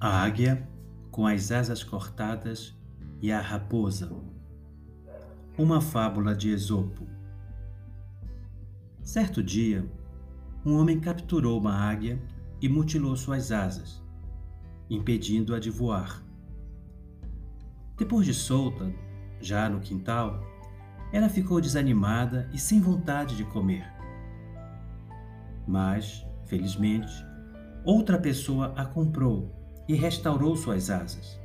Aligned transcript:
A 0.00 0.22
águia 0.22 0.68
com 1.10 1.26
as 1.26 1.50
asas 1.50 1.82
cortadas 1.82 2.76
e 3.22 3.30
a 3.30 3.40
raposa. 3.40 4.12
Uma 5.56 5.80
fábula 5.80 6.34
de 6.34 6.50
Esopo. 6.50 7.06
Certo 9.00 9.42
dia, 9.42 9.88
um 10.66 10.76
homem 10.76 10.98
capturou 11.00 11.58
uma 11.58 11.72
águia 11.72 12.20
e 12.60 12.68
mutilou 12.68 13.16
suas 13.16 13.52
asas, 13.52 14.02
impedindo-a 14.90 15.60
de 15.60 15.70
voar. 15.70 16.22
Depois 17.96 18.26
de 18.26 18.34
solta, 18.34 18.92
já 19.40 19.68
no 19.68 19.80
quintal, 19.80 20.42
ela 21.12 21.28
ficou 21.28 21.60
desanimada 21.60 22.50
e 22.52 22.58
sem 22.58 22.80
vontade 22.80 23.36
de 23.36 23.44
comer. 23.44 23.86
Mas, 25.66 26.26
felizmente, 26.44 27.12
outra 27.84 28.18
pessoa 28.18 28.74
a 28.76 28.84
comprou 28.84 29.63
e 29.88 29.94
restaurou 29.94 30.56
suas 30.56 30.90
asas, 30.90 31.40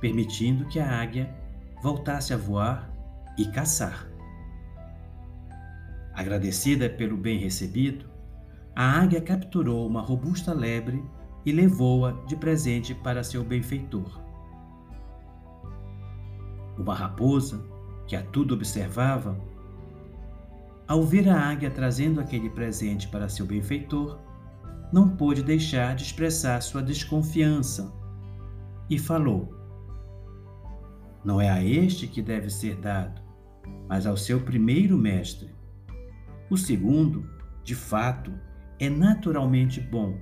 permitindo 0.00 0.66
que 0.66 0.78
a 0.78 1.00
águia 1.00 1.34
voltasse 1.82 2.32
a 2.32 2.36
voar 2.36 2.90
e 3.36 3.44
caçar. 3.46 4.08
Agradecida 6.14 6.88
pelo 6.88 7.16
bem 7.16 7.38
recebido, 7.38 8.06
a 8.74 9.00
águia 9.00 9.20
capturou 9.20 9.86
uma 9.86 10.00
robusta 10.00 10.52
lebre 10.52 11.02
e 11.44 11.52
levou-a 11.52 12.12
de 12.26 12.36
presente 12.36 12.94
para 12.94 13.24
seu 13.24 13.42
benfeitor. 13.42 14.20
Uma 16.78 16.94
raposa, 16.94 17.64
que 18.06 18.16
a 18.16 18.22
tudo 18.22 18.54
observava, 18.54 19.38
ao 20.86 21.04
ver 21.04 21.28
a 21.28 21.38
águia 21.38 21.70
trazendo 21.70 22.20
aquele 22.20 22.50
presente 22.50 23.06
para 23.08 23.28
seu 23.28 23.46
benfeitor, 23.46 24.18
não 24.92 25.08
pôde 25.16 25.42
deixar 25.42 25.94
de 25.94 26.02
expressar 26.02 26.60
sua 26.60 26.82
desconfiança 26.82 27.92
e 28.88 28.98
falou: 28.98 29.54
Não 31.24 31.40
é 31.40 31.48
a 31.48 31.62
este 31.62 32.06
que 32.06 32.20
deve 32.20 32.50
ser 32.50 32.76
dado, 32.76 33.20
mas 33.88 34.06
ao 34.06 34.16
seu 34.16 34.40
primeiro 34.40 34.98
mestre. 34.98 35.50
O 36.50 36.56
segundo, 36.56 37.28
de 37.62 37.74
fato, 37.74 38.32
é 38.78 38.88
naturalmente 38.88 39.80
bom. 39.80 40.18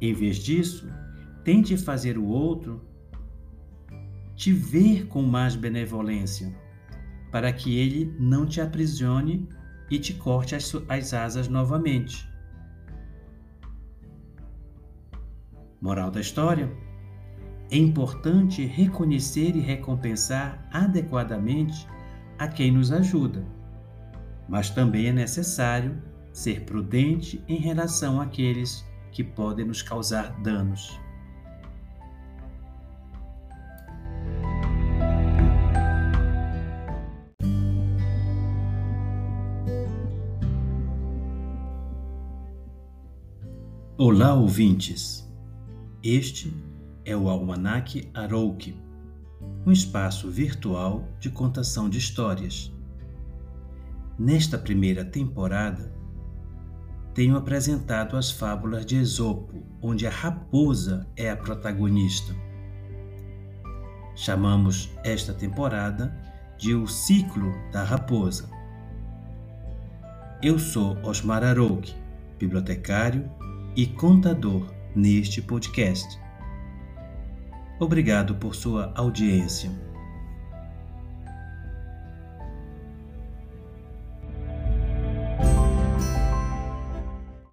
Em 0.00 0.12
vez 0.12 0.38
disso, 0.38 0.90
tente 1.44 1.76
fazer 1.76 2.18
o 2.18 2.26
outro 2.26 2.82
te 4.34 4.52
ver 4.52 5.06
com 5.06 5.22
mais 5.22 5.54
benevolência, 5.54 6.52
para 7.30 7.52
que 7.52 7.78
ele 7.78 8.14
não 8.18 8.44
te 8.46 8.60
aprisione 8.60 9.48
e 9.88 9.98
te 9.98 10.14
corte 10.14 10.54
as, 10.54 10.72
as 10.88 11.14
asas 11.14 11.48
novamente. 11.48 12.28
Moral 15.84 16.10
da 16.10 16.18
história: 16.18 16.72
é 17.70 17.76
importante 17.76 18.64
reconhecer 18.64 19.54
e 19.54 19.60
recompensar 19.60 20.66
adequadamente 20.72 21.86
a 22.38 22.48
quem 22.48 22.72
nos 22.72 22.90
ajuda, 22.90 23.46
mas 24.48 24.70
também 24.70 25.08
é 25.08 25.12
necessário 25.12 26.02
ser 26.32 26.62
prudente 26.62 27.44
em 27.46 27.58
relação 27.58 28.18
àqueles 28.18 28.82
que 29.12 29.22
podem 29.22 29.66
nos 29.66 29.82
causar 29.82 30.32
danos. 30.40 30.98
Olá, 43.98 44.32
ouvintes! 44.32 45.23
Este 46.04 46.54
é 47.02 47.16
o 47.16 47.30
Almanac 47.30 48.10
Arouque, 48.12 48.78
um 49.64 49.72
espaço 49.72 50.30
virtual 50.30 51.08
de 51.18 51.30
contação 51.30 51.88
de 51.88 51.96
histórias. 51.96 52.70
Nesta 54.18 54.58
primeira 54.58 55.02
temporada, 55.02 55.90
tenho 57.14 57.38
apresentado 57.38 58.18
as 58.18 58.30
fábulas 58.30 58.84
de 58.84 58.96
Esopo, 58.96 59.64
onde 59.80 60.06
a 60.06 60.10
raposa 60.10 61.08
é 61.16 61.30
a 61.30 61.36
protagonista. 61.38 62.36
Chamamos 64.14 64.90
esta 65.02 65.32
temporada 65.32 66.14
de 66.58 66.74
O 66.74 66.86
Ciclo 66.86 67.50
da 67.72 67.82
Raposa. 67.82 68.50
Eu 70.42 70.58
sou 70.58 70.98
Osmar 71.02 71.42
Arouque, 71.42 71.94
bibliotecário 72.38 73.26
e 73.74 73.86
contador 73.86 74.73
neste 74.94 75.42
podcast. 75.42 76.18
Obrigado 77.80 78.36
por 78.36 78.54
sua 78.54 78.92
audiência. 78.94 79.70